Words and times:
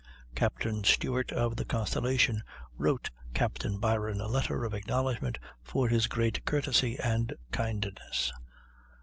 Captain 0.33 0.83
Stewart 0.83 1.31
(of 1.31 1.57
the 1.57 1.63
Constellation) 1.63 2.41
wrote 2.75 3.11
Captain 3.35 3.77
Byron 3.77 4.19
a 4.19 4.27
letter 4.27 4.65
of 4.65 4.73
acknowledgment 4.73 5.37
for 5.61 5.89
his 5.89 6.07
great 6.07 6.43
courtesy 6.43 6.97
and 6.97 7.31
kindness. 7.51 8.33